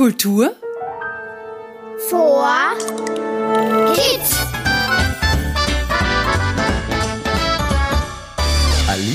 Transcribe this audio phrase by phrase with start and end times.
[0.00, 0.56] Kultur
[2.08, 2.48] vor
[3.92, 4.34] Kids.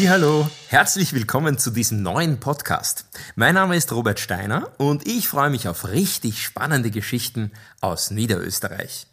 [0.08, 3.06] Hallo, herzlich willkommen zu diesem neuen Podcast.
[3.36, 9.08] Mein Name ist Robert Steiner und ich freue mich auf richtig spannende Geschichten aus Niederösterreich.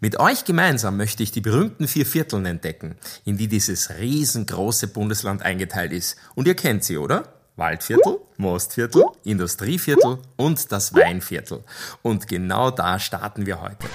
[0.00, 5.40] Mit euch gemeinsam möchte ich die berühmten vier Vierteln entdecken, in die dieses riesengroße Bundesland
[5.40, 6.18] eingeteilt ist.
[6.34, 7.34] Und ihr kennt sie, oder?
[7.56, 11.62] Waldviertel, Mostviertel, Industrieviertel und das Weinviertel.
[12.02, 13.86] Und genau da starten wir heute.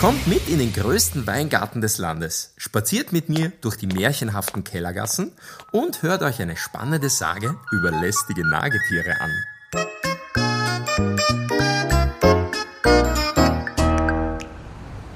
[0.00, 5.32] Kommt mit in den größten Weingarten des Landes, spaziert mit mir durch die märchenhaften Kellergassen
[5.72, 9.30] und hört euch eine spannende Sage über lästige Nagetiere an.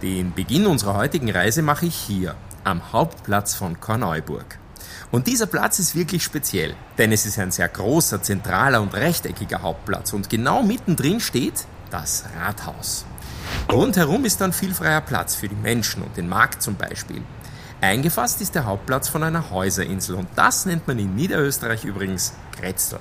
[0.03, 4.60] Den Beginn unserer heutigen Reise mache ich hier, am Hauptplatz von Korneuburg.
[5.11, 9.63] Und dieser Platz ist wirklich speziell, denn es ist ein sehr großer, zentraler und rechteckiger
[9.63, 13.05] Hauptplatz und genau mittendrin steht das Rathaus.
[13.73, 17.23] Rundherum ist dann viel freier Platz für die Menschen und den Markt zum Beispiel.
[17.81, 23.01] Eingefasst ist der Hauptplatz von einer Häuserinsel und das nennt man in Niederösterreich übrigens Kretzel.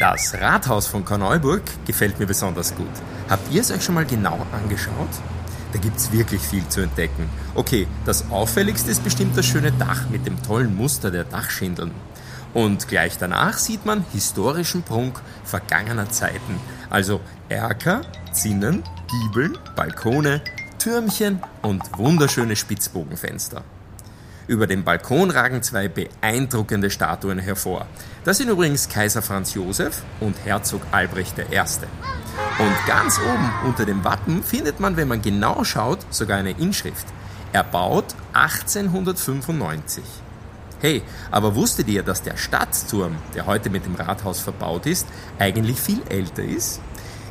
[0.00, 2.88] Das Rathaus von Korneuburg gefällt mir besonders gut.
[3.28, 5.08] Habt ihr es euch schon mal genau angeschaut?
[5.72, 7.28] Da gibt's wirklich viel zu entdecken.
[7.54, 11.92] Okay, das auffälligste ist bestimmt das schöne Dach mit dem tollen Muster der Dachschindeln.
[12.52, 16.60] Und gleich danach sieht man historischen Prunk vergangener Zeiten.
[16.88, 20.42] Also Erker, Zinnen, Giebeln, Balkone,
[20.78, 23.62] Türmchen und wunderschöne Spitzbogenfenster.
[24.48, 27.86] Über dem Balkon ragen zwei beeindruckende Statuen hervor.
[28.24, 31.60] Das sind übrigens Kaiser Franz Josef und Herzog Albrecht I.
[32.58, 37.06] Und ganz oben unter dem Wappen findet man, wenn man genau schaut, sogar eine Inschrift.
[37.52, 40.04] Erbaut 1895.
[40.80, 45.06] Hey, aber wusstet ihr, dass der Stadtturm, der heute mit dem Rathaus verbaut ist,
[45.38, 46.80] eigentlich viel älter ist?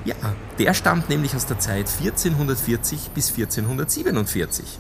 [0.06, 0.16] Ja,
[0.58, 4.80] der stammt nämlich aus der Zeit 1440 bis 1447.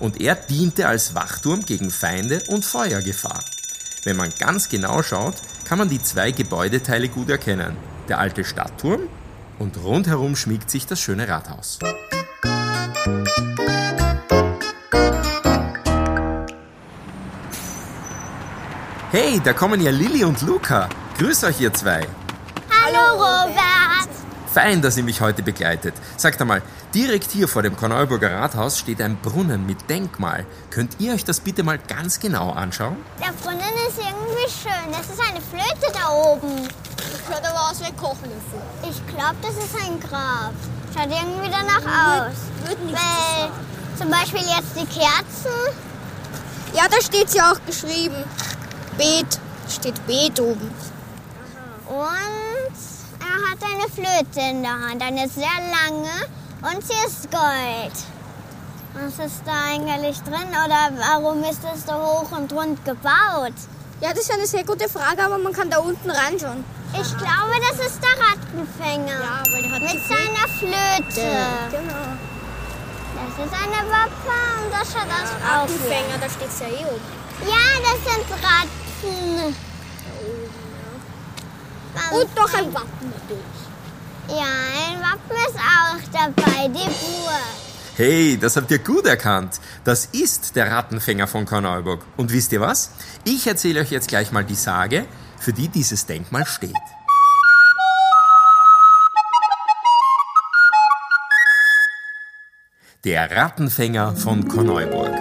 [0.00, 3.40] Und er diente als Wachturm gegen Feinde und Feuergefahr.
[4.04, 7.76] Wenn man ganz genau schaut, kann man die zwei Gebäudeteile gut erkennen.
[8.08, 9.02] Der alte Stadtturm
[9.58, 11.78] und rundherum schmiegt sich das schöne Rathaus.
[19.10, 20.88] Hey, da kommen ja Lilly und Luca.
[21.18, 22.06] Grüß euch ihr zwei.
[22.68, 24.08] Hallo Robert.
[24.52, 25.94] Fein, dass ihr mich heute begleitet.
[26.16, 26.62] Sagt einmal,
[26.94, 30.46] direkt hier vor dem Korneuburger Rathaus steht ein Brunnen mit Denkmal.
[30.70, 32.96] Könnt ihr euch das bitte mal ganz genau anschauen?
[33.18, 34.92] Der Brunnen ist irgendwie schön.
[34.92, 36.68] Das ist eine Flöte da oben.
[36.96, 38.62] Das schaut aber aus wie ein Kochlöffel.
[38.82, 40.52] Ich glaube, das ist ein Grab.
[40.94, 42.68] Schaut irgendwie danach aus.
[42.68, 43.50] Wird nichts Weil
[43.98, 45.76] zum Beispiel jetzt die Kerzen.
[46.74, 48.24] Ja, da steht ja auch geschrieben.
[48.96, 49.40] Bet.
[49.68, 50.70] Steht Bet oben.
[51.88, 52.74] Und
[53.18, 55.02] er hat eine Flöte in der Hand.
[55.02, 56.43] Eine sehr lange.
[56.64, 57.92] Und sie ist Gold.
[58.94, 60.48] Was ist da eigentlich drin?
[60.48, 63.52] Oder warum ist es so hoch und rund gebaut?
[64.00, 66.64] Ja, das ist eine sehr gute Frage, aber man kann da unten reinschauen.
[66.92, 69.12] Ich glaube, das ist der Rattenfänger.
[69.12, 71.36] Ja, weil der hat Mit seiner Flöte.
[71.70, 72.04] Genau.
[73.14, 76.84] Das ist eine Wappe und das schaut aus wie Rattenfänger, da steht es ja eh
[76.86, 77.24] oben.
[77.46, 79.56] Ja, das sind Ratten.
[81.94, 83.73] Ganz Und noch ein Wappen natürlich.
[84.28, 87.64] Ja, ein Wappen ist auch dabei, die Burg.
[87.96, 89.60] Hey, das habt ihr gut erkannt.
[89.84, 92.04] Das ist der Rattenfänger von Korneuburg.
[92.16, 92.90] Und wisst ihr was?
[93.24, 95.06] Ich erzähle euch jetzt gleich mal die Sage,
[95.38, 96.74] für die dieses Denkmal steht.
[103.04, 105.14] Der Rattenfänger von Korneuburg.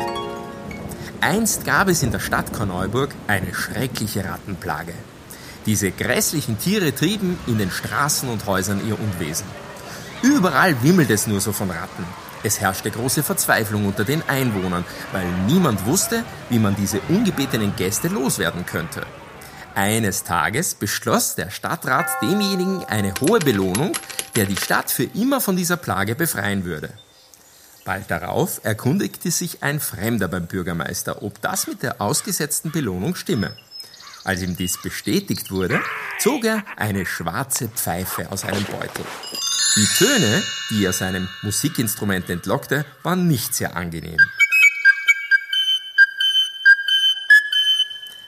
[1.20, 4.94] Einst gab es in der Stadt Korneuburg eine schreckliche Rattenplage.
[5.66, 9.46] Diese grässlichen Tiere trieben in den Straßen und Häusern ihr Unwesen.
[10.22, 12.06] Überall wimmelt es nur so von Ratten.
[12.44, 18.09] Es herrschte große Verzweiflung unter den Einwohnern, weil niemand wusste, wie man diese ungebetenen Gäste
[18.09, 19.06] loswerden könnte.
[19.75, 23.93] Eines Tages beschloss der Stadtrat demjenigen eine hohe Belohnung,
[24.35, 26.90] der die Stadt für immer von dieser Plage befreien würde.
[27.85, 33.55] Bald darauf erkundigte sich ein Fremder beim Bürgermeister, ob das mit der ausgesetzten Belohnung stimme.
[34.23, 35.81] Als ihm dies bestätigt wurde,
[36.20, 39.05] zog er eine schwarze Pfeife aus einem Beutel.
[39.75, 44.20] Die Töne, die er seinem Musikinstrument entlockte, waren nicht sehr angenehm.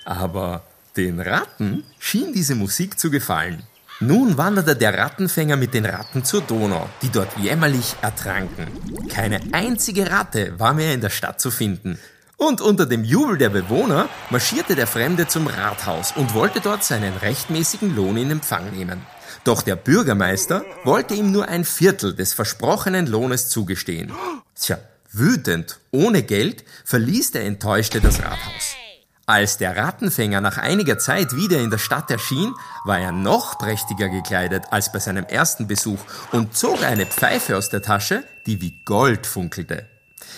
[0.03, 0.65] Aber
[0.97, 3.63] den Ratten schien diese Musik zu gefallen.
[4.01, 8.67] Nun wanderte der Rattenfänger mit den Ratten zur Donau, die dort jämmerlich ertranken.
[9.09, 11.97] Keine einzige Ratte war mehr in der Stadt zu finden.
[12.37, 17.15] Und unter dem Jubel der Bewohner marschierte der Fremde zum Rathaus und wollte dort seinen
[17.17, 19.01] rechtmäßigen Lohn in Empfang nehmen.
[19.45, 24.11] Doch der Bürgermeister wollte ihm nur ein Viertel des versprochenen Lohnes zugestehen.
[24.55, 24.79] Tja,
[25.11, 28.75] wütend, ohne Geld, verließ der Enttäuschte das Rathaus.
[29.27, 32.53] Als der Rattenfänger nach einiger Zeit wieder in der Stadt erschien,
[32.83, 35.99] war er noch prächtiger gekleidet als bei seinem ersten Besuch
[36.31, 39.87] und zog eine Pfeife aus der Tasche, die wie Gold funkelte.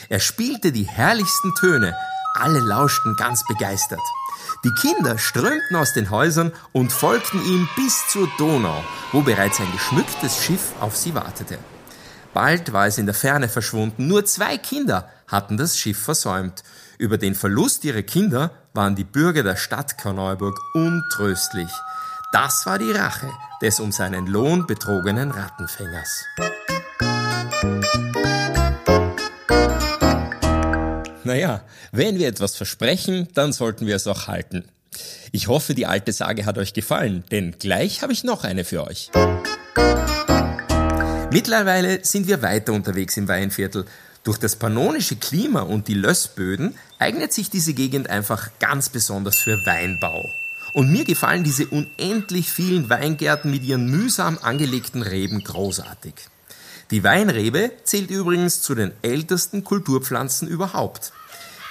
[0.09, 1.95] Er spielte die herrlichsten Töne,
[2.33, 4.01] alle lauschten ganz begeistert.
[4.63, 9.71] Die Kinder strömten aus den Häusern und folgten ihm bis zur Donau, wo bereits ein
[9.71, 11.57] geschmücktes Schiff auf sie wartete.
[12.33, 16.63] Bald war es in der Ferne verschwunden, nur zwei Kinder hatten das Schiff versäumt.
[16.97, 21.71] Über den Verlust ihrer Kinder waren die Bürger der Stadt Korneuburg untröstlich.
[22.31, 23.31] Das war die Rache
[23.61, 26.25] des um seinen Lohn betrogenen Rattenfängers.
[31.27, 34.63] Naja, wenn wir etwas versprechen, dann sollten wir es auch halten.
[35.33, 38.87] Ich hoffe, die alte Sage hat euch gefallen, denn gleich habe ich noch eine für
[38.87, 39.11] euch.
[41.29, 43.83] Mittlerweile sind wir weiter unterwegs im Weinviertel.
[44.23, 49.65] Durch das pannonische Klima und die Lössböden eignet sich diese Gegend einfach ganz besonders für
[49.65, 50.29] Weinbau.
[50.71, 56.13] Und mir gefallen diese unendlich vielen Weingärten mit ihren mühsam angelegten Reben großartig.
[56.89, 61.11] Die Weinrebe zählt übrigens zu den ältesten Kulturpflanzen überhaupt.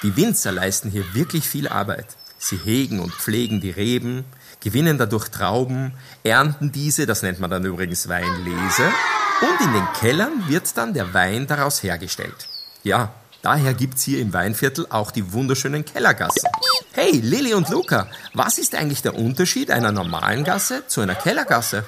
[0.03, 2.07] Die Winzer leisten hier wirklich viel Arbeit.
[2.39, 4.25] Sie hegen und pflegen die Reben,
[4.61, 8.93] gewinnen dadurch Trauben, ernten diese, das nennt man dann übrigens Weinlese,
[9.41, 12.49] und in den Kellern wird dann der Wein daraus hergestellt.
[12.83, 13.13] Ja,
[13.43, 16.49] daher gibt's hier im Weinviertel auch die wunderschönen Kellergassen.
[16.93, 21.87] Hey, Lilly und Luca, was ist eigentlich der Unterschied einer normalen Gasse zu einer Kellergasse?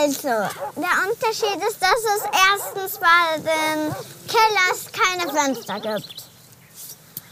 [0.00, 3.94] Also, der Unterschied ist, dass es erstens bei den
[4.26, 6.17] Kellers keine Fenster gibt.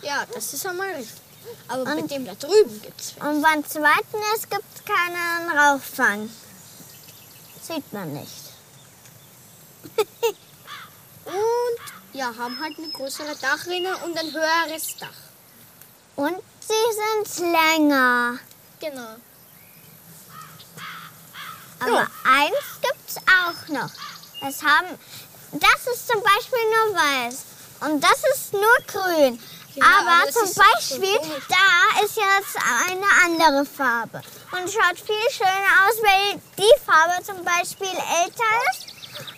[0.06, 1.20] Ja, das ist einmal richtig.
[1.67, 3.14] Aber und, mit dem da drüben gibt's.
[3.19, 6.31] Und beim zweiten, es gibt keinen Rauchfang.
[7.61, 8.53] Sieht man nicht.
[11.25, 15.08] und ja, haben halt eine größere Dachrinne und ein höheres Dach.
[16.14, 18.38] Und sie sind länger.
[18.79, 19.17] Genau.
[21.81, 22.09] Aber ja.
[22.25, 23.91] eins gibt's auch noch.
[24.47, 24.99] Es haben,
[25.52, 27.44] das ist zum Beispiel nur weiß
[27.81, 29.41] und das ist nur grün.
[29.76, 32.56] Genau, aber zum Beispiel, so da ist jetzt
[32.88, 38.87] eine andere Farbe und schaut viel schöner aus, weil die Farbe zum Beispiel älter ist.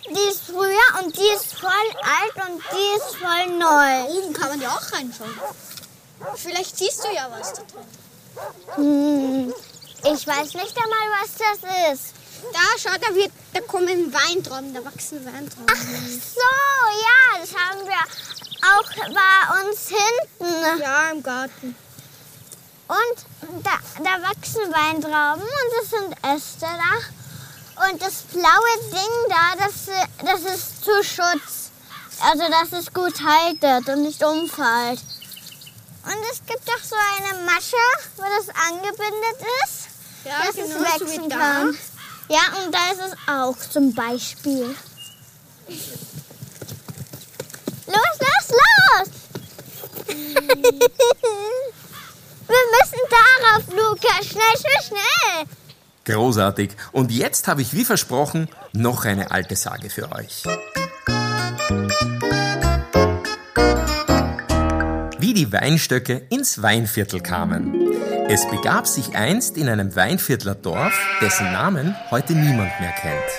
[0.07, 3.67] Die ist früher und die ist voll alt und die ist voll neu.
[3.67, 5.29] Da oben kann man ja auch reinschauen.
[6.35, 8.75] Vielleicht siehst du ja was da drin.
[8.75, 9.53] Hm,
[10.05, 12.13] ich weiß nicht einmal, was das ist.
[12.53, 15.65] Da, schau, da, wird, da kommen Weintrauben, da wachsen Weintrauben.
[15.69, 16.39] Ach so,
[17.03, 20.81] ja, das haben wir auch bei uns hinten.
[20.81, 21.75] Ja, im Garten.
[22.87, 27.85] Und da, da wachsen Weintrauben und es sind Äste da.
[27.87, 29.85] Und das blaue Ding da, das,
[30.25, 31.71] das ist zu Schutz.
[32.21, 34.99] Also, dass es gut haltet und nicht umfällt.
[36.03, 37.75] Und es gibt auch so eine Masche,
[38.17, 39.87] wo das angebindet ist,
[40.25, 41.77] ja, dass genau, es wechseln so kann.
[42.29, 44.75] Ja, und da ist es auch zum Beispiel.
[52.47, 54.23] Wir müssen darauf, Luca.
[54.23, 55.45] Schnell, schnell, schnell.
[56.05, 56.71] Großartig.
[56.91, 60.43] Und jetzt habe ich, wie versprochen, noch eine alte Sage für euch.
[65.19, 67.91] Wie die Weinstöcke ins Weinviertel kamen.
[68.27, 73.29] Es begab sich einst in einem Weinviertler Dorf, dessen Namen heute niemand mehr kennt.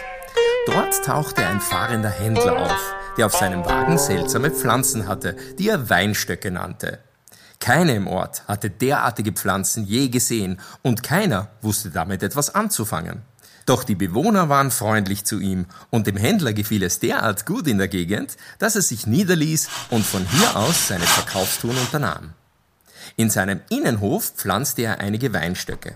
[0.66, 5.90] Dort tauchte ein fahrender Händler auf, der auf seinem Wagen seltsame Pflanzen hatte, die er
[5.90, 7.00] Weinstöcke nannte.
[7.58, 13.20] Keiner im Ort hatte derartige Pflanzen je gesehen und keiner wusste damit etwas anzufangen.
[13.66, 17.76] Doch die Bewohner waren freundlich zu ihm und dem Händler gefiel es derart gut in
[17.76, 22.32] der Gegend, dass er sich niederließ und von hier aus seine Verkaufstouren unternahm.
[23.16, 25.94] In seinem Innenhof pflanzte er einige Weinstöcke.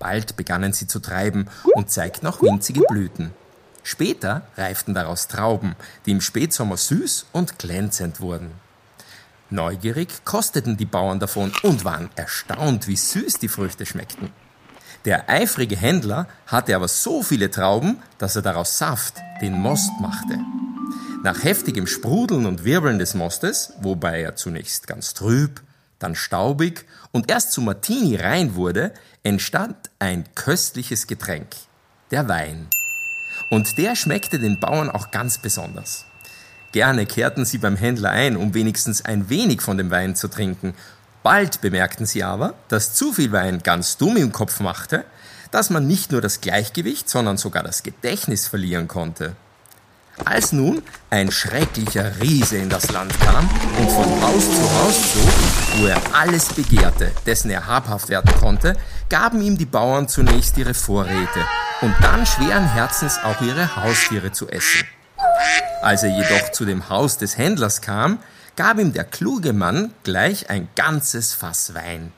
[0.00, 3.30] Bald begannen sie zu treiben und zeigten auch winzige Blüten.
[3.86, 5.76] Später reiften daraus Trauben,
[6.06, 8.50] die im Spätsommer süß und glänzend wurden.
[9.48, 14.32] Neugierig kosteten die Bauern davon und waren erstaunt, wie süß die Früchte schmeckten.
[15.04, 20.36] Der eifrige Händler hatte aber so viele Trauben, dass er daraus Saft, den Most, machte.
[21.22, 25.62] Nach heftigem Sprudeln und Wirbeln des Mostes, wobei er zunächst ganz trüb,
[26.00, 31.54] dann staubig und erst zu Martini rein wurde, entstand ein köstliches Getränk,
[32.10, 32.66] der Wein.
[33.48, 36.04] Und der schmeckte den Bauern auch ganz besonders.
[36.72, 40.74] Gerne kehrten sie beim Händler ein, um wenigstens ein wenig von dem Wein zu trinken.
[41.22, 45.04] Bald bemerkten sie aber, dass zu viel Wein ganz dumm im Kopf machte,
[45.50, 49.36] dass man nicht nur das Gleichgewicht, sondern sogar das Gedächtnis verlieren konnte.
[50.24, 53.48] Als nun ein schrecklicher Riese in das Land kam
[53.78, 58.76] und von Haus zu Haus zog, wo er alles begehrte, dessen er habhaft werden konnte,
[59.08, 61.40] gaben ihm die Bauern zunächst ihre Vorräte
[61.80, 64.86] und dann schweren Herzens auch ihre Haustiere zu essen.
[65.82, 68.18] Als er jedoch zu dem Haus des Händlers kam,
[68.56, 72.12] gab ihm der kluge Mann gleich ein ganzes Fass Wein.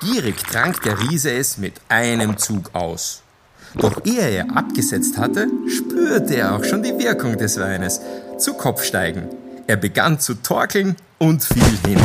[0.00, 3.22] Gierig trank der Riese es mit einem Zug aus.
[3.74, 8.00] Doch ehe er abgesetzt hatte, spürte er auch schon die Wirkung des Weines.
[8.38, 9.28] Zu Kopf steigen.
[9.66, 12.00] Er begann zu torkeln und fiel hin.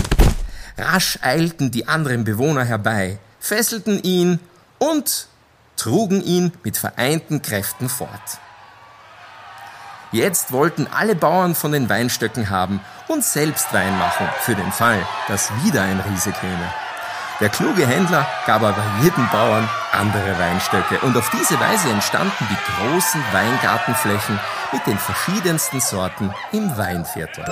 [0.77, 4.39] Rasch eilten die anderen Bewohner herbei, fesselten ihn
[4.79, 5.27] und
[5.81, 8.09] trugen ihn mit vereinten Kräften fort.
[10.11, 15.03] Jetzt wollten alle Bauern von den Weinstöcken haben und selbst Wein machen, für den Fall,
[15.27, 16.73] dass wieder ein Riese käme.
[17.39, 22.71] Der kluge Händler gab aber jedem Bauern andere Weinstöcke und auf diese Weise entstanden die
[22.75, 24.39] großen Weingartenflächen
[24.71, 27.43] mit den verschiedensten Sorten im Weinviertel.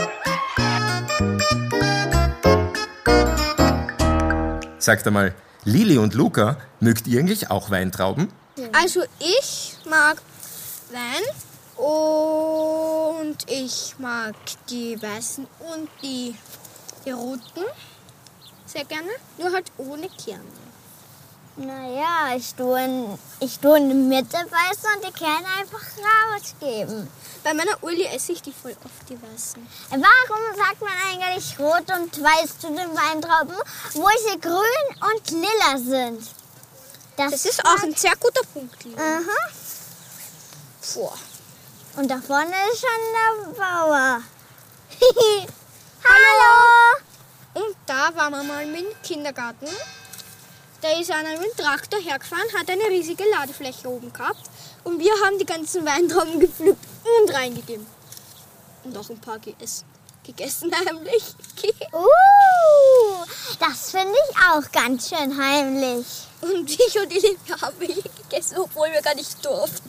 [4.77, 5.33] Sagt einmal,
[5.69, 8.31] Lili und Luca, mögt ihr eigentlich auch Weintrauben?
[8.73, 10.19] Also ich mag
[10.91, 11.23] Wein
[11.77, 14.33] und ich mag
[14.71, 16.33] die weißen und die,
[17.05, 17.65] die roten
[18.65, 20.43] sehr gerne, nur halt ohne Kerne.
[21.59, 25.85] Naja, ich tue, in, ich tue in die Mitte weiße und die Kerne einfach
[26.31, 27.05] rausgeben.
[27.43, 29.67] Bei meiner Uli esse ich die voll oft, die weißen.
[29.89, 33.55] Warum sagt man eigentlich rot und weiß zu den Weintrauben,
[33.93, 36.29] wo sie grün und lila sind?
[37.17, 38.95] Das, ist auch ein sehr guter Punkt, Lili.
[40.93, 41.13] Boah.
[41.97, 44.21] Und da vorne ist schon der Bauer.
[46.05, 46.95] Hallo!
[47.55, 49.67] Und da waren wir mal mit dem Kindergarten.
[50.81, 54.49] Da ist einer mit dem Traktor hergefahren, hat eine riesige Ladefläche oben gehabt.
[54.85, 56.85] Und wir haben die ganzen Weintrauben gepflückt
[57.21, 57.85] und reingegeben.
[58.85, 59.85] Und auch ein paar gegessen.
[60.23, 61.23] Gegessen heimlich.
[61.91, 63.25] Uh,
[63.59, 66.05] das finde ich auch ganz schön heimlich.
[66.41, 69.88] Und ich und die Liebe haben welche gegessen, obwohl wir gar nicht durften.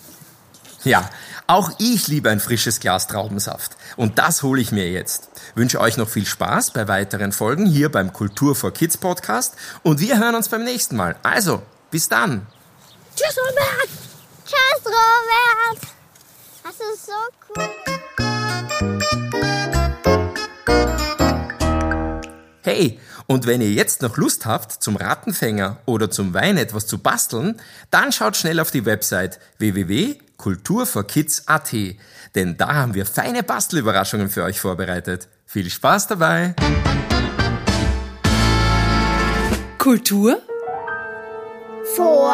[0.83, 1.11] Ja,
[1.47, 3.77] auch ich liebe ein frisches Glas Traubensaft.
[3.97, 5.29] Und das hole ich mir jetzt.
[5.55, 9.57] Wünsche euch noch viel Spaß bei weiteren Folgen hier beim Kultur for Kids Podcast.
[9.83, 11.17] Und wir hören uns beim nächsten Mal.
[11.23, 12.47] Also, bis dann.
[13.15, 13.91] Tschüss, Robert!
[14.47, 15.83] Tschüss, Robert!
[16.63, 17.13] Das ist so
[17.49, 17.69] cool.
[22.63, 26.99] Hey, und wenn ihr jetzt noch Lust habt, zum Rattenfänger oder zum Wein etwas zu
[26.99, 27.61] basteln,
[27.91, 29.41] dann schaut schnell auf die Website
[30.41, 31.73] www.kulturforkids.at,
[32.35, 35.29] denn da haben wir feine Bastelüberraschungen für euch vorbereitet.
[35.47, 36.55] Viel Spaß dabei!
[39.79, 40.41] Kultur
[41.97, 42.33] Vor